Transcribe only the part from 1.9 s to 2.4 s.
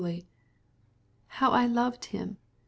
him!